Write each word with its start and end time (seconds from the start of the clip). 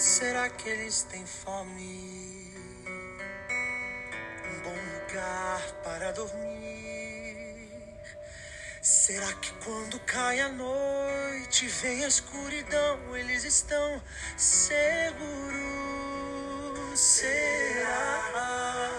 Será 0.00 0.48
que 0.48 0.66
eles 0.66 1.02
têm 1.02 1.26
fome? 1.26 2.54
Um 4.46 4.60
bom 4.62 4.74
lugar 4.94 5.60
para 5.84 6.10
dormir. 6.12 7.70
Será 8.80 9.30
que 9.34 9.52
quando 9.62 10.00
cai 10.06 10.40
a 10.40 10.48
noite, 10.48 11.66
vem 11.66 12.02
a 12.02 12.08
escuridão, 12.08 13.14
eles 13.14 13.44
estão 13.44 14.02
seguros? 14.38 15.28
Será 16.98 18.90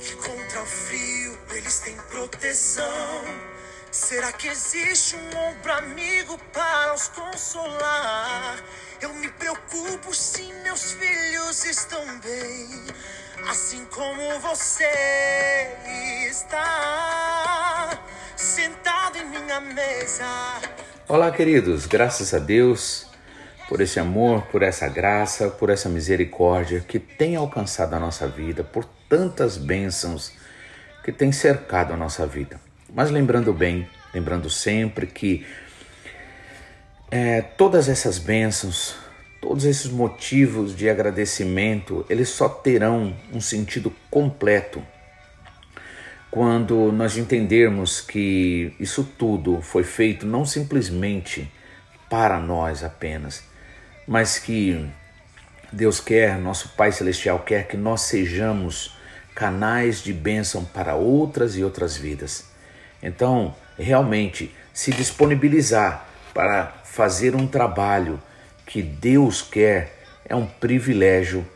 que 0.00 0.16
contra 0.16 0.62
o 0.62 0.66
frio 0.66 1.38
eles 1.50 1.80
têm 1.80 1.94
proteção? 1.94 2.88
Será 4.08 4.32
que 4.32 4.48
existe 4.48 5.16
um 5.16 5.36
ombro 5.36 5.70
amigo 5.70 6.38
para 6.50 6.94
os 6.94 7.08
consolar? 7.08 8.56
Eu 9.02 9.12
me 9.12 9.28
preocupo 9.28 10.14
se 10.14 10.50
meus 10.64 10.92
filhos 10.92 11.62
estão 11.66 12.02
bem, 12.20 12.86
assim 13.50 13.84
como 13.94 14.40
você 14.40 14.88
está 16.26 18.00
sentado 18.34 19.18
em 19.18 19.28
minha 19.28 19.60
mesa. 19.60 20.24
Olá, 21.06 21.30
queridos, 21.30 21.84
graças 21.84 22.32
a 22.32 22.38
Deus 22.38 23.06
por 23.68 23.82
esse 23.82 24.00
amor, 24.00 24.40
por 24.46 24.62
essa 24.62 24.88
graça, 24.88 25.50
por 25.50 25.68
essa 25.68 25.90
misericórdia 25.90 26.80
que 26.80 26.98
tem 26.98 27.36
alcançado 27.36 27.92
a 27.92 28.00
nossa 28.00 28.26
vida, 28.26 28.64
por 28.64 28.86
tantas 29.06 29.58
bênçãos 29.58 30.32
que 31.04 31.12
tem 31.12 31.30
cercado 31.30 31.92
a 31.92 31.96
nossa 31.98 32.26
vida. 32.26 32.58
Mas 32.90 33.10
lembrando 33.10 33.52
bem, 33.52 33.86
lembrando 34.12 34.48
sempre 34.48 35.06
que 35.06 35.46
é, 37.10 37.40
todas 37.42 37.88
essas 37.88 38.18
bênçãos, 38.18 38.96
todos 39.40 39.64
esses 39.64 39.90
motivos 39.90 40.76
de 40.76 40.88
agradecimento, 40.88 42.04
eles 42.08 42.28
só 42.28 42.48
terão 42.48 43.16
um 43.32 43.40
sentido 43.40 43.94
completo 44.10 44.82
quando 46.30 46.92
nós 46.92 47.16
entendermos 47.16 48.00
que 48.00 48.74
isso 48.78 49.02
tudo 49.16 49.62
foi 49.62 49.82
feito 49.82 50.26
não 50.26 50.44
simplesmente 50.44 51.50
para 52.10 52.38
nós 52.38 52.84
apenas, 52.84 53.42
mas 54.06 54.38
que 54.38 54.88
Deus 55.72 56.00
quer, 56.00 56.38
nosso 56.38 56.70
Pai 56.70 56.92
Celestial 56.92 57.40
quer 57.40 57.66
que 57.66 57.76
nós 57.76 58.02
sejamos 58.02 58.96
canais 59.34 60.02
de 60.02 60.12
bênção 60.12 60.64
para 60.64 60.94
outras 60.94 61.56
e 61.56 61.64
outras 61.64 61.96
vidas. 61.96 62.44
Então, 63.02 63.54
realmente, 63.78 64.54
se 64.72 64.90
disponibilizar 64.90 66.06
para 66.34 66.72
fazer 66.84 67.34
um 67.34 67.46
trabalho 67.46 68.20
que 68.66 68.82
Deus 68.82 69.40
quer 69.40 69.98
é 70.24 70.34
um 70.34 70.46
privilégio 70.46 71.46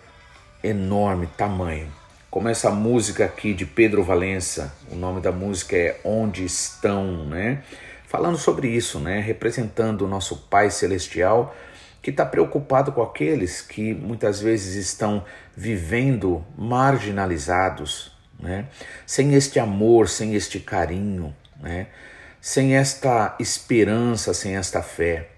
enorme, 0.62 1.29
tamanho. 1.37 1.89
Como 2.31 2.48
essa 2.48 2.70
música 2.70 3.25
aqui 3.25 3.53
de 3.53 3.67
Pedro 3.67 4.03
Valença, 4.03 4.75
o 4.91 4.95
nome 4.95 5.20
da 5.20 5.31
música 5.31 5.77
é 5.77 6.01
Onde 6.03 6.45
Estão, 6.45 7.27
né? 7.27 7.62
Falando 8.06 8.39
sobre 8.39 8.69
isso, 8.69 8.98
né? 8.98 9.20
Representando 9.20 10.03
o 10.03 10.09
nosso 10.09 10.36
Pai 10.48 10.70
Celestial 10.70 11.55
que 12.03 12.11
está 12.11 12.27
preocupado 12.27 12.91
com 12.91 13.01
aqueles 13.01 13.62
que 13.62 13.95
muitas 13.95 14.41
vezes 14.41 14.75
estão 14.75 15.25
vivendo 15.57 16.45
marginalizados, 16.59 18.12
né? 18.41 18.67
sem 19.07 19.34
este 19.34 19.61
amor, 19.61 20.08
sem 20.08 20.35
este 20.35 20.58
carinho, 20.58 21.35
né? 21.61 21.86
Sem 22.42 22.75
esta 22.75 23.36
esperança, 23.39 24.35
sem 24.35 24.57
esta 24.57 24.83
fé. 24.83 25.29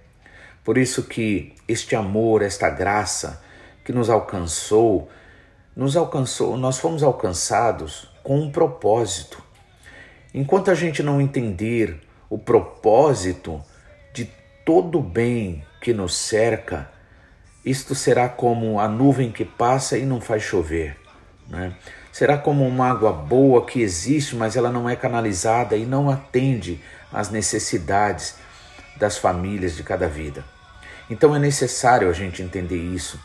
Por 0.65 0.79
isso 0.79 1.03
que 1.03 1.55
este 1.69 1.95
amor, 1.95 2.41
esta 2.41 2.71
graça 2.71 3.45
que 3.85 3.93
nos 3.93 4.09
alcançou, 4.09 5.11
nos 5.77 5.99
alcançou, 5.99 6.57
nós 6.57 6.79
fomos 6.79 7.03
alcançados 7.03 8.11
com 8.23 8.41
um 8.41 8.51
propósito. 8.51 9.43
Enquanto 10.33 10.71
a 10.71 10.75
gente 10.75 11.03
não 11.03 11.21
entender 11.21 12.01
o 12.31 12.39
propósito 12.39 13.63
de 14.15 14.25
todo 14.65 14.99
o 14.99 15.03
bem 15.03 15.63
que 15.83 15.93
nos 15.93 16.17
cerca, 16.17 16.91
isto 17.63 17.95
será 17.95 18.31
como 18.31 18.81
a 18.81 18.89
nuvem 18.89 19.31
que 19.31 19.45
passa 19.45 19.99
e 19.99 20.07
não 20.07 20.23
faz 20.23 20.43
chover. 20.43 20.97
Né? 21.47 21.77
Será 22.11 22.39
como 22.39 22.67
uma 22.67 22.91
água 22.91 23.13
boa 23.13 23.67
que 23.67 23.83
existe, 23.83 24.37
mas 24.37 24.57
ela 24.57 24.71
não 24.71 24.89
é 24.89 24.97
canalizada 24.97 25.77
e 25.77 25.85
não 25.85 26.09
atende 26.09 26.81
às 27.15 27.31
necessidades 27.31 28.35
das 28.97 29.17
famílias 29.17 29.77
de 29.77 29.83
cada 29.83 30.09
vida. 30.09 30.45
Então 31.09 31.35
é 31.35 31.39
necessário 31.39 32.11
a 32.11 32.13
gente 32.13 32.43
entender 32.43 32.77
isso 32.77 33.21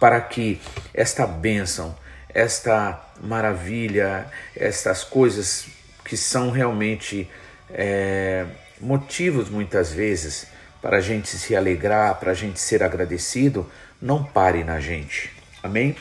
para 0.00 0.20
que 0.20 0.60
esta 0.92 1.26
bênção, 1.26 1.94
esta 2.28 3.00
maravilha, 3.22 4.26
estas 4.56 5.04
coisas 5.04 5.66
que 6.04 6.16
são 6.16 6.50
realmente 6.50 7.30
é, 7.70 8.46
motivos 8.80 9.48
muitas 9.48 9.92
vezes 9.92 10.46
para 10.80 10.98
a 10.98 11.00
gente 11.00 11.28
se 11.28 11.56
alegrar, 11.56 12.18
para 12.20 12.32
a 12.32 12.34
gente 12.34 12.60
ser 12.60 12.82
agradecido, 12.82 13.70
não 14.00 14.22
pare 14.22 14.62
na 14.64 14.80
gente. 14.80 15.30
Amém? 15.62 15.96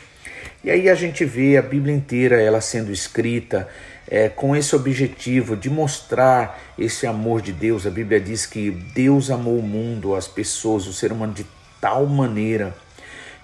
E 0.64 0.70
aí 0.70 0.90
a 0.90 0.96
gente 0.96 1.24
vê 1.24 1.58
a 1.58 1.62
Bíblia 1.62 1.96
inteira 1.96 2.42
ela 2.42 2.60
sendo 2.62 2.92
escrita 2.92 3.68
é, 4.14 4.30
com 4.30 4.56
esse 4.56 4.76
objetivo 4.76 5.58
de 5.58 5.72
mostrar 5.72 6.62
esse 6.78 7.08
amor 7.08 7.42
de 7.42 7.52
Deus. 7.52 7.88
A 7.88 7.90
Bíblia 7.90 8.20
diz 8.22 8.46
que 8.46 8.70
Deus 8.70 9.32
amou 9.32 9.58
o 9.58 9.64
mundo, 9.64 10.14
as 10.14 10.28
pessoas, 10.28 10.86
o 10.86 10.94
ser 10.94 11.12
humano 11.12 11.34
de 11.34 11.44
tal 11.82 12.06
maneira 12.06 12.76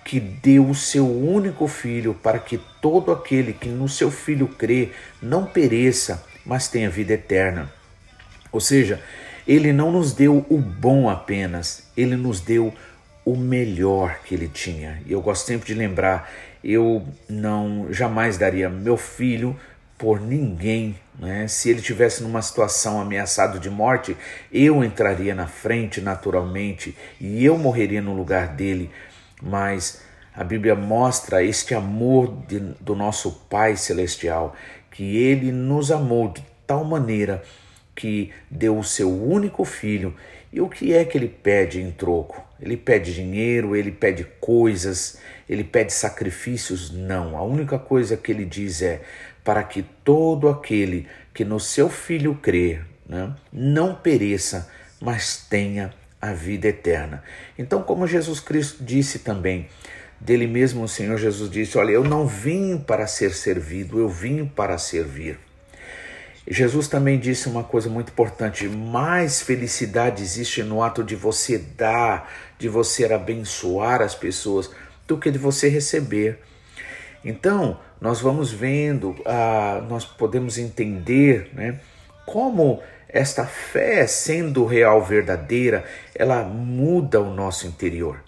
que 0.06 0.19
deu 0.19 0.69
o 0.69 0.75
seu 0.75 1.07
único 1.07 1.68
filho 1.68 2.13
para 2.13 2.38
que 2.38 2.59
todo 2.80 3.12
aquele 3.12 3.52
que 3.52 3.68
no 3.68 3.90
seu 3.90 4.12
filho 4.12 4.47
crê 4.47 4.91
não 5.19 5.44
pereça, 5.44 6.24
mas 6.46 6.68
tenha 6.68 6.88
vida 6.88 7.13
eterna. 7.13 7.74
Ou 8.51 8.62
seja, 8.62 9.01
ele 9.47 9.74
não 9.74 9.91
nos 9.91 10.13
deu 10.13 10.46
o 10.51 10.57
bom 10.59 11.09
apenas, 11.09 11.81
ele 11.97 12.16
nos 12.16 12.41
deu 12.41 12.72
o 13.25 13.36
melhor 13.36 14.19
que 14.24 14.36
ele 14.36 14.47
tinha. 14.47 15.01
E 15.07 15.13
eu 15.13 15.22
gosto 15.22 15.47
sempre 15.47 15.66
de 15.66 15.74
lembrar, 15.74 16.31
eu 16.63 17.03
não 17.28 17.88
jamais 17.91 18.38
daria 18.38 18.69
meu 18.69 18.97
filho 18.97 19.59
por 19.99 20.21
ninguém, 20.21 20.95
né? 21.19 21.45
Se 21.49 21.69
ele 21.69 21.81
tivesse 21.81 22.23
numa 22.23 22.41
situação 22.41 23.01
ameaçado 23.01 23.59
de 23.59 23.69
morte, 23.69 24.15
eu 24.49 24.81
entraria 24.81 25.35
na 25.35 25.45
frente 25.45 25.99
naturalmente 25.99 26.97
e 27.19 27.43
eu 27.43 27.57
morreria 27.57 28.01
no 28.01 28.15
lugar 28.15 28.47
dele. 28.55 28.89
Mas 29.41 30.01
a 30.33 30.43
Bíblia 30.43 30.73
mostra 30.73 31.43
este 31.43 31.75
amor 31.75 32.33
de, 32.47 32.59
do 32.79 32.95
nosso 32.95 33.45
Pai 33.49 33.75
celestial, 33.75 34.55
que 34.89 35.17
ele 35.17 35.51
nos 35.51 35.91
amou 35.91 36.29
de 36.29 36.45
tal 36.65 36.85
maneira 36.85 37.43
que 37.93 38.31
deu 38.49 38.79
o 38.79 38.83
seu 38.83 39.11
único 39.11 39.65
filho. 39.65 40.15
E 40.51 40.61
o 40.61 40.69
que 40.69 40.93
é 40.93 41.03
que 41.03 41.17
ele 41.17 41.27
pede 41.27 41.81
em 41.81 41.91
troco? 41.91 42.41
Ele 42.61 42.77
pede 42.77 43.13
dinheiro, 43.13 43.75
ele 43.75 43.91
pede 43.91 44.25
coisas, 44.39 45.19
ele 45.47 45.63
pede 45.63 45.93
sacrifícios? 45.93 46.91
Não. 46.91 47.38
A 47.38 47.43
única 47.43 47.77
coisa 47.77 48.17
que 48.17 48.31
ele 48.31 48.45
diz 48.45 48.81
é 48.81 49.01
para 49.49 49.63
que 49.63 49.81
todo 49.81 50.47
aquele 50.47 51.07
que 51.33 51.43
no 51.43 51.59
seu 51.59 51.89
filho 51.89 52.35
crê 52.35 52.81
né, 53.07 53.33
não 53.51 53.95
pereça, 53.95 54.69
mas 55.01 55.43
tenha 55.49 55.91
a 56.21 56.33
vida 56.33 56.67
eterna. 56.67 57.23
Então, 57.57 57.81
como 57.81 58.05
Jesus 58.05 58.39
Cristo 58.39 58.83
disse 58.83 59.17
também, 59.17 59.68
dele 60.21 60.45
mesmo 60.45 60.83
o 60.83 60.88
Senhor 60.88 61.18
Jesus 61.18 61.50
disse: 61.50 61.79
Olha, 61.79 61.89
eu 61.89 62.03
não 62.03 62.27
vim 62.27 62.77
para 62.77 63.07
ser 63.07 63.33
servido, 63.33 63.97
eu 63.97 64.07
vim 64.07 64.45
para 64.45 64.77
servir. 64.77 65.39
Jesus 66.47 66.88
também 66.88 67.18
disse 67.18 67.50
uma 67.50 67.63
coisa 67.63 67.89
muito 67.89 68.12
importante: 68.12 68.68
mais 68.68 69.41
felicidade 69.41 70.21
existe 70.21 70.62
no 70.62 70.83
ato 70.83 71.03
de 71.03 71.15
você 71.15 71.57
dar, 71.57 72.31
de 72.59 72.69
você 72.69 73.12
abençoar 73.12 74.00
as 74.03 74.13
pessoas, 74.13 74.69
do 75.07 75.18
que 75.18 75.31
de 75.31 75.39
você 75.39 75.69
receber. 75.69 76.38
Então, 77.24 77.80
nós 78.00 78.21
vamos 78.21 78.51
vendo, 78.51 79.16
ah, 79.25 79.83
nós 79.89 80.06
podemos 80.06 80.57
entender 80.57 81.50
né, 81.54 81.80
como 82.25 82.81
esta 83.07 83.45
fé, 83.45 84.06
sendo 84.06 84.66
real, 84.66 85.04
verdadeira, 85.04 85.83
ela 86.13 86.44
muda 86.44 87.19
o 87.19 87.33
nosso 87.33 87.68
interior. 87.68 88.24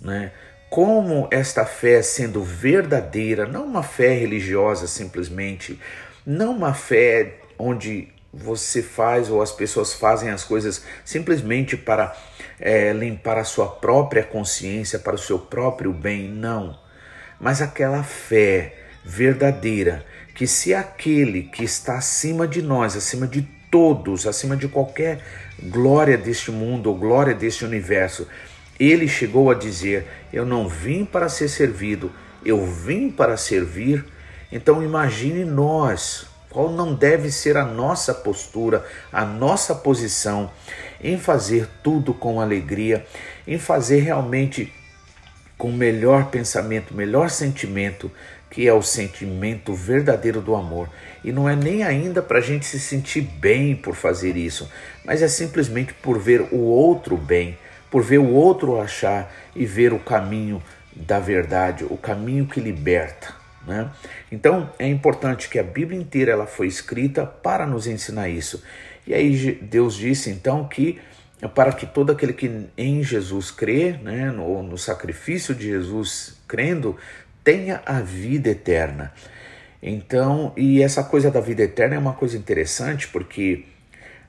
Né? 0.00 0.32
Como 0.70 1.28
esta 1.30 1.64
fé, 1.64 2.02
sendo 2.02 2.42
verdadeira, 2.42 3.46
não 3.46 3.64
uma 3.64 3.82
fé 3.82 4.14
religiosa 4.14 4.86
simplesmente, 4.86 5.78
não 6.26 6.56
uma 6.56 6.74
fé 6.74 7.36
onde 7.58 8.08
você 8.32 8.82
faz 8.82 9.30
ou 9.30 9.40
as 9.40 9.52
pessoas 9.52 9.94
fazem 9.94 10.30
as 10.30 10.44
coisas 10.44 10.84
simplesmente 11.04 11.76
para 11.76 12.14
é, 12.60 12.92
limpar 12.92 13.38
a 13.38 13.44
sua 13.44 13.66
própria 13.66 14.22
consciência, 14.22 14.98
para 14.98 15.14
o 15.14 15.18
seu 15.18 15.38
próprio 15.38 15.92
bem, 15.92 16.28
não. 16.28 16.78
Mas 17.40 17.62
aquela 17.62 18.02
fé 18.02 18.74
verdadeira 19.04 20.04
que 20.34 20.46
se 20.46 20.72
aquele 20.72 21.42
que 21.42 21.64
está 21.64 21.98
acima 21.98 22.46
de 22.46 22.62
nós, 22.62 22.96
acima 22.96 23.26
de 23.26 23.42
todos, 23.70 24.26
acima 24.26 24.56
de 24.56 24.68
qualquer 24.68 25.20
glória 25.60 26.16
deste 26.16 26.52
mundo 26.52 26.88
ou 26.88 26.96
glória 26.96 27.34
deste 27.34 27.64
universo, 27.64 28.26
ele 28.78 29.08
chegou 29.08 29.50
a 29.50 29.54
dizer: 29.54 30.06
Eu 30.32 30.46
não 30.46 30.68
vim 30.68 31.04
para 31.04 31.28
ser 31.28 31.48
servido, 31.48 32.12
eu 32.44 32.64
vim 32.64 33.10
para 33.10 33.36
servir. 33.36 34.04
Então 34.50 34.82
imagine 34.82 35.44
nós, 35.44 36.26
qual 36.48 36.70
não 36.70 36.94
deve 36.94 37.30
ser 37.30 37.56
a 37.56 37.64
nossa 37.64 38.14
postura, 38.14 38.84
a 39.12 39.24
nossa 39.24 39.74
posição 39.74 40.50
em 41.02 41.18
fazer 41.18 41.68
tudo 41.82 42.14
com 42.14 42.40
alegria, 42.40 43.04
em 43.46 43.58
fazer 43.58 44.00
realmente 44.00 44.72
com 45.58 45.68
o 45.68 45.72
melhor 45.72 46.30
pensamento, 46.30 46.94
melhor 46.94 47.28
sentimento, 47.28 48.10
que 48.48 48.66
é 48.66 48.72
o 48.72 48.80
sentimento 48.80 49.74
verdadeiro 49.74 50.40
do 50.40 50.54
amor. 50.54 50.88
E 51.22 51.32
não 51.32 51.48
é 51.48 51.56
nem 51.56 51.82
ainda 51.82 52.22
para 52.22 52.38
a 52.38 52.40
gente 52.40 52.64
se 52.64 52.78
sentir 52.78 53.22
bem 53.22 53.74
por 53.74 53.94
fazer 53.94 54.36
isso, 54.36 54.70
mas 55.04 55.20
é 55.20 55.28
simplesmente 55.28 55.92
por 55.92 56.18
ver 56.18 56.42
o 56.52 56.58
outro 56.58 57.16
bem, 57.16 57.58
por 57.90 58.02
ver 58.02 58.18
o 58.18 58.30
outro 58.30 58.80
achar 58.80 59.34
e 59.54 59.66
ver 59.66 59.92
o 59.92 59.98
caminho 59.98 60.62
da 60.94 61.18
verdade, 61.18 61.84
o 61.84 61.96
caminho 61.96 62.46
que 62.46 62.60
liberta. 62.60 63.34
Né? 63.66 63.90
Então 64.30 64.70
é 64.78 64.86
importante 64.86 65.48
que 65.48 65.58
a 65.58 65.62
Bíblia 65.62 66.00
inteira 66.00 66.32
ela 66.32 66.46
foi 66.46 66.68
escrita 66.68 67.26
para 67.26 67.66
nos 67.66 67.86
ensinar 67.86 68.28
isso. 68.28 68.62
E 69.06 69.12
aí 69.12 69.58
Deus 69.60 69.94
disse 69.94 70.30
então 70.30 70.66
que 70.66 71.00
para 71.54 71.72
que 71.72 71.86
todo 71.86 72.10
aquele 72.10 72.32
que 72.32 72.68
em 72.76 73.02
Jesus 73.02 73.50
crê, 73.50 73.92
né, 73.92 74.30
no, 74.32 74.62
no 74.62 74.78
sacrifício 74.78 75.54
de 75.54 75.68
Jesus 75.68 76.40
crendo, 76.48 76.96
tenha 77.44 77.80
a 77.86 78.00
vida 78.00 78.48
eterna. 78.48 79.12
Então, 79.80 80.52
e 80.56 80.82
essa 80.82 81.04
coisa 81.04 81.30
da 81.30 81.40
vida 81.40 81.62
eterna 81.62 81.94
é 81.94 81.98
uma 81.98 82.14
coisa 82.14 82.36
interessante 82.36 83.06
porque 83.06 83.64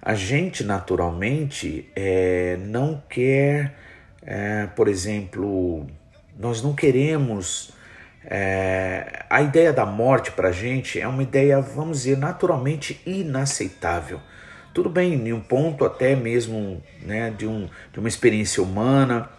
a 0.02 0.14
gente 0.14 0.64
naturalmente 0.64 1.90
é, 1.96 2.58
não 2.62 3.02
quer, 3.10 3.74
é, 4.22 4.68
por 4.68 4.88
exemplo, 4.88 5.88
nós 6.38 6.62
não 6.62 6.74
queremos. 6.74 7.74
É, 8.24 9.26
a 9.30 9.42
ideia 9.42 9.74
da 9.74 9.86
morte 9.86 10.32
para 10.32 10.50
a 10.50 10.52
gente 10.52 11.00
é 11.00 11.08
uma 11.08 11.24
ideia, 11.24 11.60
vamos 11.60 12.00
dizer, 12.00 12.18
naturalmente 12.18 13.02
inaceitável. 13.06 14.22
Tudo 14.74 14.90
bem, 14.90 15.14
em 15.14 15.34
um 15.34 15.42
ponto 15.42 15.84
até 15.84 16.16
mesmo 16.16 16.82
né, 17.02 17.34
de, 17.36 17.48
um, 17.48 17.68
de 17.92 18.00
uma 18.00 18.08
experiência 18.08 18.62
humana 18.62 19.30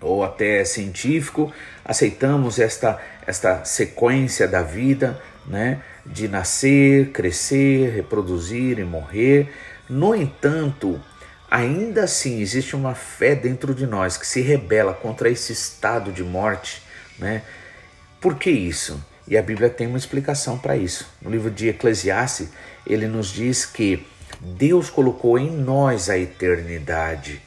ou 0.00 0.22
até 0.22 0.64
científico, 0.64 1.52
aceitamos 1.84 2.58
esta, 2.58 3.00
esta 3.26 3.64
sequência 3.64 4.46
da 4.46 4.62
vida, 4.62 5.20
né, 5.46 5.80
de 6.04 6.28
nascer, 6.28 7.10
crescer, 7.10 7.94
reproduzir 7.94 8.78
e 8.78 8.84
morrer. 8.84 9.50
No 9.88 10.14
entanto, 10.14 11.00
ainda 11.50 12.04
assim 12.04 12.40
existe 12.40 12.76
uma 12.76 12.94
fé 12.94 13.34
dentro 13.34 13.74
de 13.74 13.86
nós 13.86 14.16
que 14.16 14.26
se 14.26 14.42
rebela 14.42 14.92
contra 14.92 15.30
esse 15.30 15.52
estado 15.52 16.12
de 16.12 16.22
morte, 16.22 16.82
né? 17.18 17.42
Por 18.20 18.36
que 18.36 18.50
isso? 18.50 19.02
E 19.26 19.38
a 19.38 19.42
Bíblia 19.42 19.70
tem 19.70 19.86
uma 19.86 19.98
explicação 19.98 20.58
para 20.58 20.76
isso. 20.76 21.06
No 21.20 21.30
livro 21.30 21.50
de 21.50 21.68
Eclesiastes, 21.68 22.48
ele 22.86 23.06
nos 23.06 23.28
diz 23.28 23.64
que 23.64 24.06
Deus 24.44 24.90
colocou 24.90 25.38
em 25.38 25.50
nós 25.50 26.10
a 26.10 26.18
eternidade. 26.18 27.40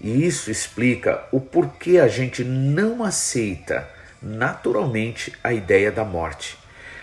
E 0.00 0.26
isso 0.26 0.50
explica 0.50 1.22
o 1.30 1.38
porquê 1.38 1.98
a 1.98 2.08
gente 2.08 2.42
não 2.42 3.04
aceita 3.04 3.86
naturalmente 4.22 5.32
a 5.44 5.52
ideia 5.52 5.92
da 5.92 6.04
morte. 6.04 6.56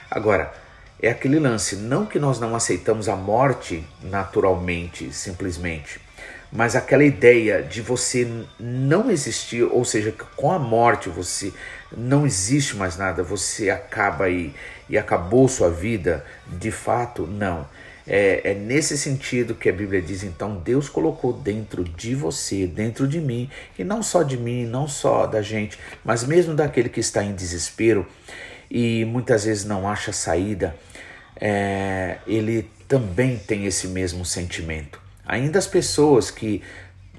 Agora, 0.10 0.52
é 1.00 1.12
aquele 1.12 1.38
lance, 1.38 1.76
não 1.76 2.08
que 2.08 2.18
nós 2.18 2.40
não 2.40 2.56
aceitamos 2.56 3.08
a 3.08 3.16
morte 3.16 3.84
naturalmente, 4.02 5.14
simplesmente, 5.14 6.02
mas 6.52 6.76
aquela 6.76 7.04
ideia 7.04 7.62
de 7.62 7.82
você 7.82 8.28
não 8.60 9.12
existir, 9.12 9.64
ou 9.64 9.86
seja, 9.86 10.14
com 10.36 10.52
a 10.52 10.58
morte 10.58 11.10
você 11.10 11.54
não 11.96 12.26
existe 12.26 12.76
mais 12.76 12.98
nada, 12.98 13.22
você 13.22 13.70
acaba 13.70 14.28
e, 14.30 14.56
e 14.90 14.98
acabou 14.98 15.48
sua 15.48 15.70
vida, 15.70 16.26
de 16.48 16.72
fato, 16.72 17.28
não. 17.28 17.68
É, 18.08 18.52
é, 18.52 18.54
nesse 18.54 18.98
sentido 18.98 19.54
que 19.54 19.68
a 19.68 19.74
Bíblia 19.74 20.02
diz, 20.02 20.24
então, 20.24 20.56
Deus 20.56 20.88
colocou 20.88 21.34
dentro 21.34 21.84
de 21.84 22.16
você, 22.16 22.66
dentro 22.66 23.06
de 23.06 23.20
mim, 23.20 23.50
e 23.78 23.84
não 23.84 24.02
só 24.02 24.24
de 24.24 24.38
mim, 24.38 24.66
não 24.66 24.88
só 24.88 25.28
da 25.28 25.42
gente, 25.42 25.78
mas 26.06 26.24
mesmo 26.24 26.56
daquele 26.56 26.88
que 26.88 27.02
está 27.02 27.22
em 27.22 27.36
desespero 27.36 28.08
e 28.72 29.04
muitas 29.04 29.44
vezes 29.44 29.66
não 29.66 29.88
acha 29.88 30.14
saída, 30.14 30.74
é, 31.36 32.20
ele 32.26 32.70
também 32.88 33.38
tem 33.38 33.66
esse 33.66 33.90
mesmo 33.90 34.26
sentimento. 34.26 35.02
Ainda 35.26 35.60
as 35.60 35.68
pessoas 35.68 36.32
que 36.32 36.64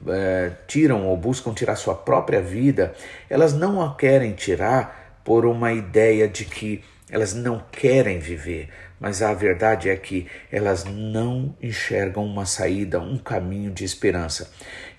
é, 0.06 0.52
tiram 0.66 1.06
ou 1.06 1.16
buscam 1.16 1.52
tirar 1.52 1.76
sua 1.76 1.94
própria 1.94 2.40
vida, 2.40 2.94
elas 3.28 3.52
não 3.52 3.82
a 3.82 3.94
querem 3.94 4.32
tirar 4.32 5.20
por 5.22 5.44
uma 5.44 5.72
ideia 5.72 6.26
de 6.26 6.46
que 6.46 6.82
elas 7.10 7.34
não 7.34 7.62
querem 7.72 8.18
viver, 8.18 8.68
mas 9.00 9.22
a 9.22 9.32
verdade 9.32 9.88
é 9.88 9.96
que 9.96 10.26
elas 10.52 10.84
não 10.84 11.56
enxergam 11.62 12.24
uma 12.24 12.44
saída, 12.44 13.00
um 13.00 13.16
caminho 13.16 13.70
de 13.70 13.84
esperança. 13.84 14.50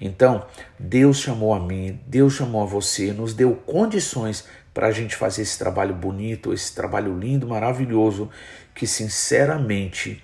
Então, 0.01 0.45
Deus 0.77 1.19
chamou 1.19 1.53
a 1.53 1.59
mim, 1.59 1.99
Deus 2.07 2.33
chamou 2.33 2.63
a 2.63 2.65
você, 2.65 3.11
nos 3.13 3.33
deu 3.33 3.53
condições 3.55 4.45
para 4.73 4.87
a 4.87 4.91
gente 4.91 5.15
fazer 5.15 5.41
esse 5.41 5.57
trabalho 5.59 5.93
bonito, 5.93 6.53
esse 6.53 6.73
trabalho 6.73 7.17
lindo, 7.17 7.47
maravilhoso, 7.47 8.29
que 8.73 8.87
sinceramente 8.87 10.23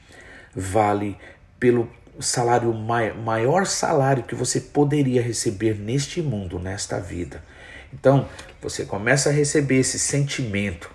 vale 0.56 1.18
pelo 1.60 1.90
salário 2.20 2.74
maior 2.74 3.66
salário 3.66 4.24
que 4.24 4.36
você 4.36 4.62
poderia 4.62 5.22
receber 5.22 5.78
neste 5.78 6.22
mundo, 6.22 6.58
nesta 6.58 7.00
vida. 7.00 7.44
Então, 7.94 8.28
você 8.62 8.86
começa 8.86 9.30
a 9.30 9.34
receber 9.34 9.80
esse 9.80 10.00
sentimento. 10.00 10.95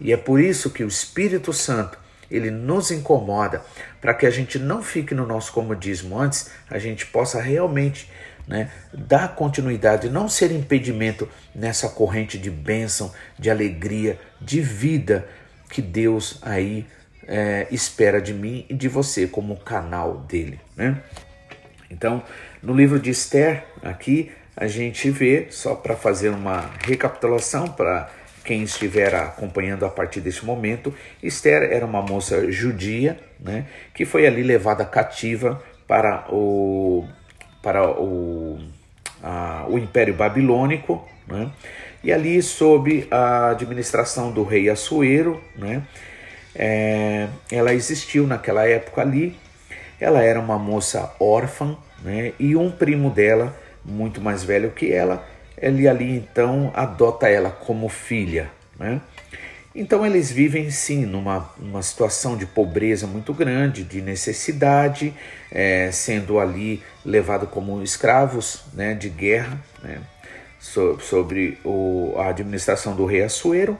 E 0.00 0.12
é 0.12 0.16
por 0.16 0.40
isso 0.40 0.70
que 0.70 0.84
o 0.84 0.88
Espírito 0.88 1.52
Santo, 1.52 1.98
ele 2.30 2.50
nos 2.50 2.90
incomoda, 2.90 3.62
para 4.00 4.14
que 4.14 4.26
a 4.26 4.30
gente 4.30 4.58
não 4.58 4.82
fique 4.82 5.14
no 5.14 5.26
nosso 5.26 5.52
comodismo 5.52 6.18
antes, 6.18 6.50
a 6.70 6.78
gente 6.78 7.06
possa 7.06 7.40
realmente 7.40 8.10
né, 8.46 8.70
dar 8.92 9.34
continuidade, 9.34 10.10
não 10.10 10.28
ser 10.28 10.50
impedimento 10.50 11.28
nessa 11.54 11.88
corrente 11.88 12.38
de 12.38 12.50
bênção, 12.50 13.12
de 13.38 13.50
alegria, 13.50 14.18
de 14.40 14.60
vida 14.60 15.26
que 15.70 15.80
Deus 15.80 16.38
aí 16.42 16.86
é, 17.26 17.66
espera 17.70 18.20
de 18.20 18.34
mim 18.34 18.66
e 18.68 18.74
de 18.74 18.88
você 18.88 19.26
como 19.26 19.56
canal 19.56 20.18
dele. 20.18 20.60
Né? 20.76 21.00
Então, 21.90 22.22
no 22.62 22.74
livro 22.74 22.98
de 22.98 23.10
Esther, 23.10 23.64
aqui 23.82 24.30
a 24.56 24.66
gente 24.66 25.10
vê, 25.10 25.48
só 25.50 25.74
para 25.74 25.96
fazer 25.96 26.28
uma 26.28 26.70
recapitulação 26.84 27.66
para 27.66 28.08
quem 28.44 28.62
estiver 28.62 29.14
acompanhando 29.14 29.86
a 29.86 29.88
partir 29.88 30.20
desse 30.20 30.44
momento, 30.44 30.94
Esther 31.22 31.62
era 31.72 31.84
uma 31.84 32.02
moça 32.02 32.50
judia, 32.50 33.18
né, 33.40 33.66
que 33.94 34.04
foi 34.04 34.26
ali 34.26 34.42
levada 34.42 34.84
cativa 34.84 35.62
para 35.86 36.26
o 36.30 37.06
para 37.62 37.90
o, 37.90 38.58
a, 39.22 39.64
o 39.70 39.78
Império 39.78 40.12
Babilônico, 40.12 41.08
né? 41.26 41.50
e 42.04 42.12
ali 42.12 42.42
sob 42.42 43.08
a 43.10 43.50
administração 43.50 44.30
do 44.30 44.44
rei 44.44 44.68
Assuero, 44.68 45.40
né? 45.56 45.82
É, 46.54 47.26
ela 47.50 47.72
existiu 47.72 48.26
naquela 48.26 48.68
época 48.68 49.00
ali, 49.00 49.36
ela 49.98 50.22
era 50.22 50.38
uma 50.38 50.58
moça 50.58 51.12
órfã, 51.18 51.76
né? 52.02 52.32
e 52.38 52.54
um 52.54 52.70
primo 52.70 53.08
dela, 53.10 53.56
muito 53.82 54.20
mais 54.20 54.44
velho 54.44 54.70
que 54.70 54.92
ela, 54.92 55.26
ele 55.56 55.88
ali 55.88 56.16
então 56.16 56.70
adota 56.74 57.28
ela 57.28 57.50
como 57.50 57.88
filha. 57.88 58.50
Né? 58.78 59.00
Então 59.74 60.06
eles 60.06 60.30
vivem 60.30 60.70
sim 60.70 61.04
numa, 61.04 61.50
numa 61.58 61.82
situação 61.82 62.36
de 62.36 62.46
pobreza 62.46 63.06
muito 63.06 63.34
grande, 63.34 63.82
de 63.82 64.00
necessidade, 64.00 65.12
é, 65.50 65.90
sendo 65.90 66.38
ali 66.38 66.82
levado 67.04 67.46
como 67.46 67.82
escravos 67.82 68.62
né, 68.72 68.94
de 68.94 69.08
guerra, 69.08 69.60
né, 69.82 70.00
so, 70.60 70.98
sobre 71.00 71.58
o, 71.64 72.14
a 72.16 72.28
administração 72.28 72.94
do 72.94 73.04
rei 73.04 73.22
Assuero. 73.24 73.76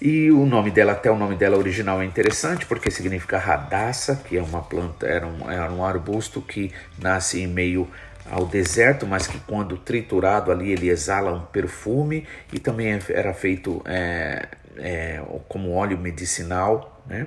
E 0.00 0.30
o 0.30 0.46
nome 0.46 0.70
dela, 0.70 0.92
até 0.92 1.10
o 1.10 1.18
nome 1.18 1.36
dela 1.36 1.58
original 1.58 2.00
é 2.00 2.06
interessante, 2.06 2.64
porque 2.64 2.90
significa 2.90 3.36
radaça, 3.36 4.16
que 4.26 4.38
é 4.38 4.42
uma 4.42 4.62
planta, 4.62 5.06
era 5.06 5.26
um, 5.26 5.50
era 5.50 5.70
um 5.70 5.84
arbusto 5.84 6.40
que 6.40 6.72
nasce 6.98 7.42
em 7.42 7.46
meio 7.46 7.86
ao 8.30 8.46
deserto, 8.46 9.06
mas 9.06 9.26
que 9.26 9.38
quando 9.40 9.76
triturado 9.76 10.52
ali 10.52 10.70
ele 10.70 10.88
exala 10.88 11.32
um 11.32 11.44
perfume 11.46 12.26
e 12.52 12.58
também 12.58 12.98
era 13.08 13.34
feito 13.34 13.82
é, 13.84 14.46
é, 14.78 15.20
como 15.48 15.72
óleo 15.72 15.98
medicinal, 15.98 17.02
né? 17.06 17.26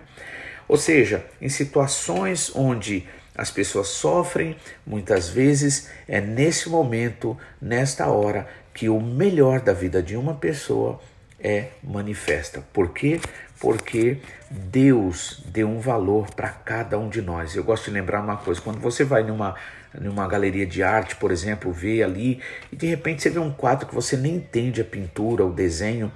Ou 0.68 0.78
seja, 0.78 1.26
em 1.42 1.50
situações 1.50 2.52
onde 2.56 3.06
as 3.36 3.52
pessoas 3.52 3.90
sofrem, 3.90 4.56
muitas 4.86 5.28
vezes 5.28 5.90
é 6.08 6.22
nesse 6.22 6.70
momento, 6.70 7.38
nesta 7.62 8.08
hora, 8.08 8.48
que 8.74 8.88
o 8.88 9.02
melhor 9.02 9.60
da 9.60 9.74
vida 9.74 10.02
de 10.02 10.16
uma 10.16 10.36
pessoa 10.36 11.00
é 11.40 11.70
manifesta. 11.84 12.64
Por 12.72 12.94
quê? 12.94 13.20
Porque 13.60 14.20
Deus 14.50 15.44
deu 15.48 15.68
um 15.68 15.80
valor 15.80 16.34
para 16.34 16.50
cada 16.50 16.98
um 16.98 17.10
de 17.10 17.22
nós. 17.22 17.56
Eu 17.56 17.64
gosto 17.64 17.86
de 17.86 17.92
lembrar 17.92 18.22
uma 18.22 18.38
coisa: 18.38 18.62
quando 18.62 18.80
você 18.80 19.04
vai 19.04 19.24
numa 19.24 19.56
numa 20.00 20.28
galeria 20.28 20.66
de 20.66 20.82
arte, 20.82 21.16
por 21.16 21.32
exemplo, 21.32 21.72
vê 21.72 22.04
ali 22.04 22.40
e 22.72 22.76
de 22.76 22.88
repente 22.88 23.22
você 23.22 23.30
vê 23.30 23.40
um 23.40 23.52
quadro 23.52 23.88
que 23.88 23.96
você 23.96 24.18
nem 24.18 24.36
entende 24.36 24.82
a 24.82 24.86
pintura, 24.86 25.46
o 25.46 25.52
desenho, 25.52 26.12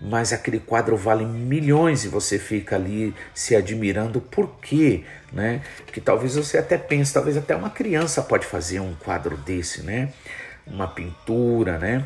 mas 0.00 0.32
aquele 0.32 0.60
quadro 0.60 0.96
vale 0.96 1.24
milhões 1.24 2.04
e 2.04 2.08
você 2.08 2.38
fica 2.38 2.76
ali 2.76 3.14
se 3.34 3.56
admirando 3.56 4.20
por 4.20 4.60
quê, 4.60 5.04
né? 5.32 5.62
Que 5.86 6.00
talvez 6.00 6.36
você 6.36 6.58
até 6.58 6.76
pense, 6.76 7.14
talvez 7.14 7.36
até 7.36 7.56
uma 7.56 7.70
criança 7.70 8.22
pode 8.22 8.46
fazer 8.46 8.80
um 8.80 8.94
quadro 8.94 9.36
desse, 9.38 9.82
né? 9.82 10.10
Uma 10.66 10.86
pintura, 10.86 11.78
né? 11.78 12.04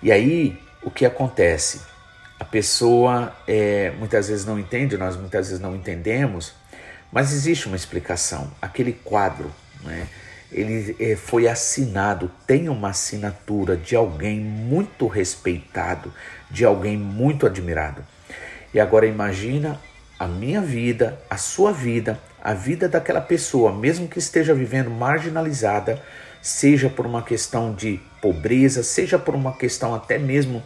E 0.00 0.12
aí 0.12 0.56
o 0.82 0.90
que 0.90 1.04
acontece? 1.04 1.80
A 2.38 2.44
pessoa 2.44 3.34
é, 3.48 3.90
muitas 3.98 4.28
vezes 4.28 4.44
não 4.44 4.58
entende, 4.58 4.96
nós 4.96 5.16
muitas 5.16 5.48
vezes 5.48 5.60
não 5.60 5.74
entendemos, 5.74 6.54
mas 7.10 7.32
existe 7.32 7.66
uma 7.66 7.76
explicação. 7.76 8.52
Aquele 8.62 8.92
quadro, 8.92 9.50
né? 9.82 10.06
Ele 10.50 10.96
é, 10.98 11.14
foi 11.14 11.46
assinado, 11.46 12.30
tem 12.46 12.68
uma 12.68 12.90
assinatura 12.90 13.76
de 13.76 13.94
alguém 13.94 14.40
muito 14.40 15.06
respeitado, 15.06 16.12
de 16.50 16.64
alguém 16.64 16.96
muito 16.96 17.46
admirado. 17.46 18.04
E 18.72 18.80
agora 18.80 19.06
imagina 19.06 19.80
a 20.18 20.26
minha 20.26 20.60
vida, 20.60 21.18
a 21.28 21.36
sua 21.36 21.72
vida, 21.72 22.18
a 22.42 22.54
vida 22.54 22.88
daquela 22.88 23.20
pessoa, 23.20 23.72
mesmo 23.72 24.08
que 24.08 24.18
esteja 24.18 24.54
vivendo 24.54 24.90
marginalizada, 24.90 26.02
seja 26.40 26.88
por 26.88 27.06
uma 27.06 27.22
questão 27.22 27.74
de 27.74 28.00
pobreza, 28.20 28.82
seja 28.82 29.18
por 29.18 29.34
uma 29.34 29.52
questão 29.52 29.94
até 29.94 30.18
mesmo 30.18 30.62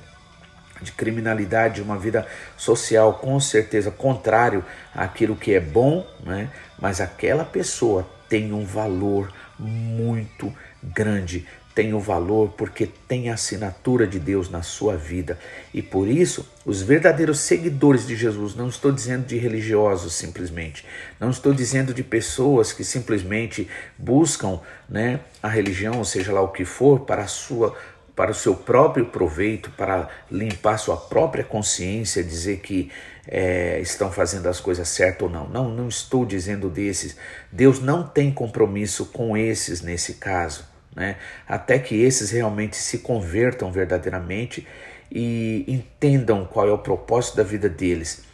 de 0.80 0.92
criminalidade, 0.92 1.80
uma 1.80 1.96
vida 1.96 2.26
social 2.56 3.14
com 3.14 3.38
certeza 3.38 3.90
contrário 3.90 4.64
àquilo 4.94 5.36
que 5.36 5.54
é 5.54 5.60
bom, 5.60 6.06
né? 6.24 6.50
mas 6.78 7.00
aquela 7.00 7.44
pessoa 7.44 8.06
tem 8.28 8.52
um 8.52 8.64
valor 8.64 9.32
muito 9.58 10.52
grande, 10.82 11.46
tem 11.74 11.94
o 11.94 12.00
valor 12.00 12.50
porque 12.50 12.86
tem 12.86 13.30
a 13.30 13.34
assinatura 13.34 14.06
de 14.06 14.18
Deus 14.18 14.50
na 14.50 14.62
sua 14.62 14.96
vida. 14.96 15.38
E 15.72 15.80
por 15.80 16.06
isso, 16.06 16.46
os 16.64 16.82
verdadeiros 16.82 17.40
seguidores 17.40 18.06
de 18.06 18.14
Jesus, 18.14 18.54
não 18.54 18.68
estou 18.68 18.92
dizendo 18.92 19.26
de 19.26 19.38
religiosos 19.38 20.14
simplesmente, 20.14 20.84
não 21.18 21.30
estou 21.30 21.54
dizendo 21.54 21.94
de 21.94 22.02
pessoas 22.02 22.72
que 22.72 22.84
simplesmente 22.84 23.68
buscam 23.96 24.60
né, 24.88 25.20
a 25.42 25.48
religião, 25.48 26.04
seja 26.04 26.32
lá 26.32 26.42
o 26.42 26.48
que 26.48 26.64
for, 26.64 27.00
para 27.00 27.22
a 27.22 27.28
sua 27.28 27.74
para 28.14 28.30
o 28.30 28.34
seu 28.34 28.54
próprio 28.54 29.06
proveito, 29.06 29.70
para 29.70 30.06
limpar 30.30 30.76
sua 30.76 30.98
própria 30.98 31.42
consciência, 31.42 32.22
dizer 32.22 32.58
que 32.58 32.90
é, 33.26 33.80
estão 33.80 34.10
fazendo 34.10 34.48
as 34.48 34.60
coisas 34.60 34.88
certas 34.88 35.22
ou 35.22 35.30
não. 35.30 35.48
Não, 35.48 35.68
não 35.68 35.88
estou 35.88 36.24
dizendo 36.24 36.68
desses. 36.68 37.16
Deus 37.50 37.80
não 37.80 38.06
tem 38.06 38.32
compromisso 38.32 39.06
com 39.06 39.36
esses 39.36 39.80
nesse 39.80 40.14
caso, 40.14 40.64
né? 40.94 41.16
Até 41.46 41.78
que 41.78 42.00
esses 42.00 42.30
realmente 42.30 42.76
se 42.76 42.98
convertam 42.98 43.70
verdadeiramente 43.70 44.66
e 45.10 45.64
entendam 45.68 46.44
qual 46.44 46.68
é 46.68 46.72
o 46.72 46.78
propósito 46.78 47.36
da 47.36 47.42
vida 47.42 47.68
deles. 47.68 48.24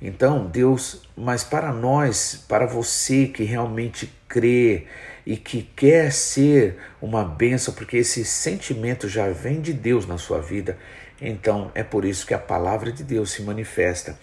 Então, 0.00 0.46
Deus, 0.46 1.02
mas 1.16 1.42
para 1.42 1.72
nós, 1.72 2.44
para 2.48 2.66
você 2.66 3.26
que 3.26 3.42
realmente 3.42 4.12
crê, 4.28 4.86
e 5.28 5.36
que 5.36 5.60
quer 5.76 6.10
ser 6.10 6.78
uma 7.02 7.22
benção, 7.22 7.74
porque 7.74 7.98
esse 7.98 8.24
sentimento 8.24 9.06
já 9.06 9.28
vem 9.28 9.60
de 9.60 9.74
Deus 9.74 10.06
na 10.06 10.16
sua 10.16 10.40
vida, 10.40 10.78
então 11.20 11.70
é 11.74 11.82
por 11.82 12.04
isso 12.04 12.26
que 12.26 12.34
a 12.34 12.38
palavra 12.38 12.92
de 12.92 13.02
Deus 13.02 13.30
se 13.30 13.42
manifesta. 13.42 14.18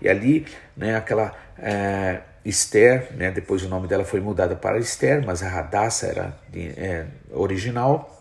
E 0.00 0.08
ali, 0.08 0.46
né, 0.76 0.96
aquela 0.96 1.32
é, 1.58 2.20
Esther, 2.44 3.08
né, 3.14 3.30
depois 3.30 3.62
o 3.62 3.68
nome 3.68 3.86
dela 3.86 4.04
foi 4.04 4.20
mudado 4.20 4.56
para 4.56 4.78
Esther, 4.78 5.24
mas 5.24 5.42
a 5.42 5.48
Radassa 5.48 6.06
era 6.06 6.36
é, 6.54 7.04
original. 7.30 8.16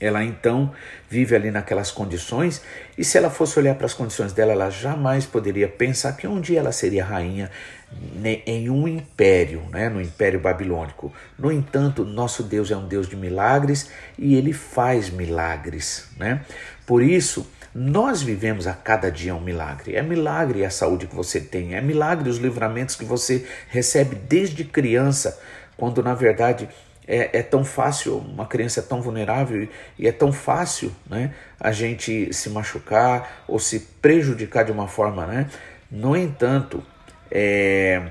Ela 0.00 0.22
então 0.22 0.72
vive 1.10 1.34
ali 1.34 1.50
naquelas 1.50 1.90
condições, 1.90 2.62
e 2.96 3.02
se 3.02 3.18
ela 3.18 3.30
fosse 3.30 3.58
olhar 3.58 3.74
para 3.74 3.86
as 3.86 3.94
condições 3.94 4.32
dela, 4.32 4.52
ela 4.52 4.70
jamais 4.70 5.26
poderia 5.26 5.66
pensar 5.66 6.12
que 6.12 6.24
um 6.24 6.40
dia 6.40 6.60
ela 6.60 6.70
seria 6.70 7.04
rainha 7.04 7.50
em 8.46 8.70
um 8.70 8.86
império, 8.86 9.62
né, 9.72 9.88
no 9.88 10.00
Império 10.00 10.38
Babilônico. 10.38 11.12
No 11.38 11.50
entanto, 11.50 12.04
nosso 12.04 12.44
Deus 12.44 12.70
é 12.70 12.76
um 12.76 12.86
Deus 12.86 13.08
de 13.08 13.16
milagres 13.16 13.90
e 14.16 14.36
ele 14.36 14.52
faz 14.52 15.10
milagres. 15.10 16.08
Né? 16.16 16.42
Por 16.88 17.02
isso, 17.02 17.46
nós 17.74 18.22
vivemos 18.22 18.66
a 18.66 18.72
cada 18.72 19.10
dia 19.10 19.34
um 19.34 19.40
milagre. 19.42 19.94
É 19.94 20.00
milagre 20.00 20.64
a 20.64 20.70
saúde 20.70 21.06
que 21.06 21.14
você 21.14 21.38
tem, 21.38 21.74
é 21.74 21.82
milagre 21.82 22.30
os 22.30 22.38
livramentos 22.38 22.96
que 22.96 23.04
você 23.04 23.46
recebe 23.68 24.16
desde 24.16 24.64
criança, 24.64 25.38
quando 25.76 26.02
na 26.02 26.14
verdade 26.14 26.66
é, 27.06 27.40
é, 27.40 27.42
tão 27.42 27.62
fácil, 27.62 28.16
uma 28.16 28.46
criança 28.46 28.80
é 28.80 28.82
tão 28.82 29.02
vulnerável 29.02 29.68
e 29.98 30.08
é 30.08 30.12
tão 30.12 30.32
fácil 30.32 30.90
né, 31.06 31.34
a 31.60 31.72
gente 31.72 32.32
se 32.32 32.48
machucar 32.48 33.44
ou 33.46 33.58
se 33.58 33.80
prejudicar 34.00 34.64
de 34.64 34.72
uma 34.72 34.88
forma. 34.88 35.26
Né? 35.26 35.46
No 35.90 36.16
entanto, 36.16 36.82
é, 37.30 38.02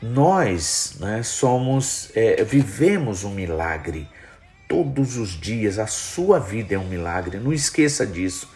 nós 0.00 0.94
né, 1.00 1.24
somos, 1.24 2.12
é, 2.14 2.44
vivemos 2.44 3.24
um 3.24 3.30
milagre 3.30 4.06
todos 4.72 5.18
os 5.18 5.38
dias. 5.38 5.78
A 5.78 5.86
sua 5.86 6.38
vida 6.38 6.74
é 6.74 6.78
um 6.78 6.88
milagre. 6.88 7.38
Não 7.38 7.52
esqueça 7.52 8.06
disso. 8.06 8.48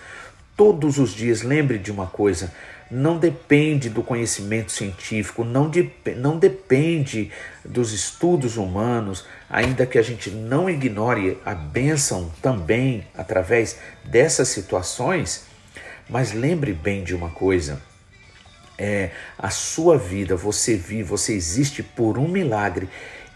Todos 0.56 0.96
os 0.98 1.10
dias, 1.10 1.42
lembre 1.42 1.78
de 1.78 1.92
uma 1.92 2.06
coisa: 2.06 2.50
não 2.90 3.18
depende 3.18 3.90
do 3.90 4.02
conhecimento 4.02 4.72
científico, 4.72 5.44
não, 5.44 5.68
de, 5.68 5.92
não 6.16 6.38
depende 6.38 7.30
dos 7.62 7.92
estudos 7.92 8.56
humanos, 8.56 9.26
ainda 9.50 9.84
que 9.84 9.98
a 9.98 10.02
gente 10.02 10.30
não 10.30 10.70
ignore 10.70 11.36
a 11.44 11.54
bênção 11.54 12.32
também 12.40 13.06
através 13.14 13.78
dessas 14.02 14.48
situações. 14.48 15.44
Mas 16.08 16.32
lembre 16.32 16.72
bem 16.72 17.04
de 17.04 17.14
uma 17.14 17.28
coisa: 17.28 17.82
é, 18.78 19.10
a 19.36 19.50
sua 19.50 19.98
vida, 19.98 20.34
você 20.34 20.76
vive, 20.76 21.02
você 21.02 21.34
existe 21.34 21.82
por 21.82 22.16
um 22.16 22.26
milagre 22.26 22.88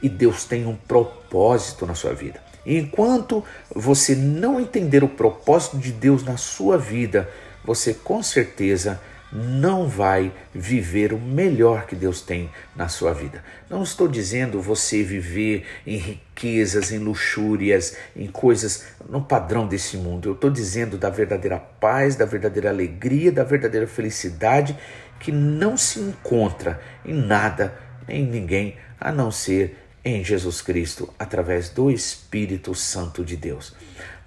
e 0.03 0.09
Deus 0.09 0.45
tem 0.45 0.67
um 0.67 0.75
propósito 0.75 1.85
na 1.85 1.95
sua 1.95 2.15
vida. 2.15 2.49
Enquanto 2.64 3.45
você 3.75 4.14
não 4.14 4.61
entender 4.61 5.02
o 5.02 5.09
propósito 5.09 5.79
de 5.79 5.93
Deus 5.93 6.23
na 6.23 6.37
sua 6.37 6.76
vida, 6.79 7.29
você 7.64 7.95
com 7.95 8.23
certeza 8.23 9.00
não 9.33 9.87
vai 9.87 10.33
viver 10.52 11.12
o 11.12 11.19
melhor 11.19 11.87
que 11.87 11.95
Deus 11.95 12.21
tem 12.21 12.50
na 12.75 12.88
sua 12.88 13.14
vida. 13.14 13.45
Não 13.69 13.83
estou 13.83 14.09
dizendo 14.09 14.61
você 14.61 15.02
viver 15.02 15.64
em 15.87 15.97
riquezas, 15.97 16.90
em 16.90 16.99
luxúrias, 16.99 17.97
em 18.17 18.26
coisas 18.26 18.87
no 19.09 19.23
padrão 19.23 19.69
desse 19.69 19.97
mundo. 19.97 20.29
Eu 20.29 20.33
estou 20.33 20.50
dizendo 20.50 20.99
da 20.99 21.11
verdadeira 21.11 21.59
paz, 21.59 22.17
da 22.17 22.25
verdadeira 22.25 22.71
alegria, 22.71 23.31
da 23.31 23.45
verdadeira 23.45 23.87
felicidade 23.87 24.76
que 25.21 25.31
não 25.31 25.76
se 25.76 26.00
encontra 26.00 26.81
em 27.05 27.14
nada, 27.14 27.79
em 28.09 28.26
ninguém, 28.26 28.76
a 28.99 29.12
não 29.12 29.31
ser 29.31 29.76
em 30.04 30.25
Jesus 30.25 30.62
Cristo, 30.62 31.12
através 31.19 31.69
do 31.69 31.90
Espírito 31.90 32.75
Santo 32.75 33.25
de 33.25 33.37
Deus, 33.37 33.75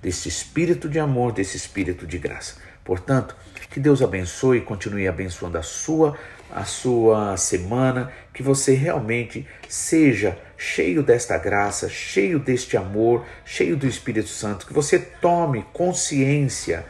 desse 0.02 0.30
Espírito 0.30 0.88
de 0.88 1.00
amor, 1.00 1.32
desse 1.32 1.58
Espírito 1.58 2.06
de 2.06 2.18
graça. 2.18 2.56
Portanto, 2.84 3.36
que 3.70 3.80
Deus 3.80 4.02
abençoe 4.02 4.60
e 4.60 4.62
continue 4.62 5.08
abençoando 5.08 5.58
a 5.58 5.64
sua 5.64 6.16
a 6.56 6.66
sua 6.66 7.36
semana, 7.36 8.12
que 8.32 8.44
você 8.44 8.76
realmente 8.76 9.48
seja 9.68 10.38
cheio 10.56 11.02
desta 11.02 11.36
graça, 11.36 11.90
cheio 11.90 12.38
deste 12.38 12.78
amor, 12.78 13.26
cheio 13.44 13.76
do 13.76 13.88
Espírito 13.88 14.30
Santo, 14.30 14.68
que 14.68 14.74
você 14.74 15.00
tome 15.00 15.66
consciência 15.74 16.86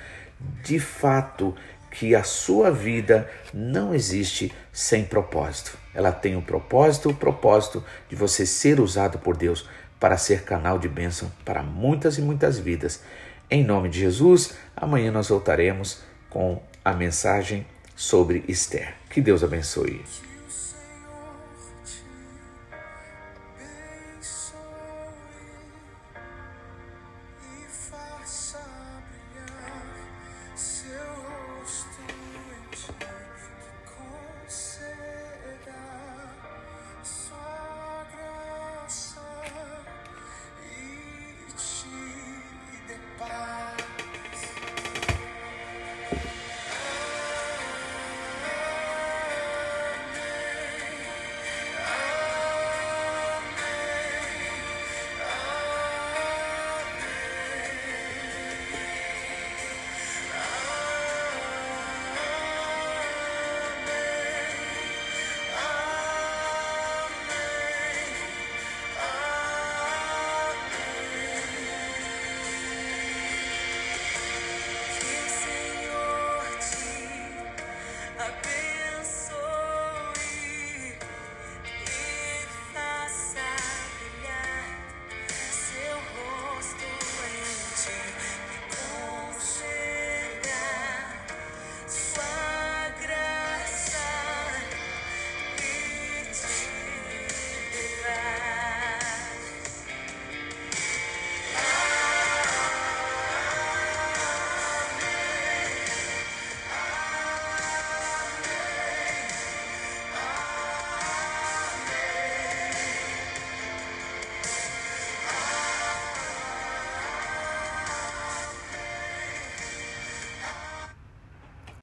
de 0.62 0.80
fato 0.80 1.56
que 1.90 2.14
a 2.14 2.24
sua 2.24 2.72
vida 2.72 3.30
não 3.54 3.94
existe 3.94 4.52
sem 4.72 5.06
propósito. 5.06 5.83
Ela 5.94 6.12
tem 6.12 6.36
o 6.36 6.42
propósito, 6.42 7.10
o 7.10 7.14
propósito 7.14 7.84
de 8.10 8.16
você 8.16 8.46
ser 8.46 8.80
usado 8.80 9.20
por 9.20 9.38
Deus 9.38 9.68
para 10.00 10.18
ser 10.18 10.44
canal 10.44 10.78
de 10.78 10.90
bênção 10.90 11.32
para 11.46 11.64
muitas 11.64 12.18
e 12.18 12.22
muitas 12.22 12.60
vidas. 12.60 13.02
Em 13.50 13.64
nome 13.64 13.90
de 13.90 14.00
Jesus, 14.00 14.54
amanhã 14.76 15.12
nós 15.12 15.30
voltaremos 15.30 16.02
com 16.30 16.62
a 16.84 16.94
mensagem 16.94 17.66
sobre 17.96 18.44
Esther. 18.48 18.96
Que 19.10 19.22
Deus 19.22 19.44
abençoe. 19.44 20.02